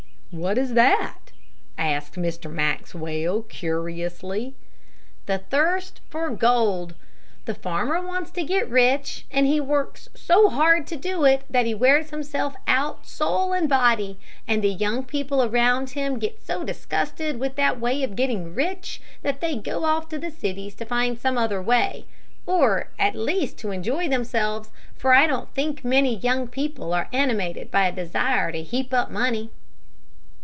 "What 0.33 0.57
is 0.57 0.75
that?" 0.75 1.33
asked 1.77 2.13
Mr. 2.15 2.49
Maxwell, 2.49 3.41
curiously. 3.41 4.55
"The 5.25 5.39
thirst 5.39 5.99
for 6.09 6.29
gold. 6.29 6.95
The 7.43 7.53
farmer 7.53 7.99
wants 8.01 8.31
to 8.31 8.43
get 8.45 8.69
rich, 8.69 9.25
and 9.29 9.45
he 9.45 9.59
works 9.59 10.07
so 10.15 10.47
hard 10.47 10.87
to 10.87 10.95
do 10.95 11.25
it 11.25 11.41
that 11.49 11.65
he 11.65 11.73
wears 11.73 12.11
himself 12.11 12.55
out 12.65 13.05
soul 13.05 13.51
and 13.51 13.67
body, 13.67 14.17
and 14.47 14.61
the 14.63 14.69
young 14.69 15.03
people 15.03 15.43
around 15.43 15.89
him 15.89 16.17
get 16.17 16.41
so 16.41 16.63
disgusted 16.63 17.37
with 17.37 17.55
that 17.57 17.77
way 17.81 18.01
of 18.01 18.15
getting 18.15 18.55
rich, 18.55 19.01
that 19.23 19.41
they 19.41 19.57
go 19.57 19.83
off 19.83 20.07
to 20.07 20.17
the 20.17 20.31
cities 20.31 20.75
to 20.75 20.85
find 20.85 21.17
out 21.17 21.21
some 21.21 21.37
other 21.37 21.61
way, 21.61 22.05
or 22.45 22.87
at 22.97 23.15
least 23.15 23.57
to 23.57 23.71
enjoy 23.71 24.07
themselves, 24.07 24.69
for 24.95 25.13
I 25.13 25.27
don't 25.27 25.53
think 25.53 25.83
many 25.83 26.15
young 26.15 26.47
people 26.47 26.93
are 26.93 27.09
animated 27.11 27.69
by 27.69 27.87
a 27.87 27.91
desire 27.91 28.53
to 28.53 28.63
heap 28.63 28.93
up 28.93 29.11
money." 29.11 29.49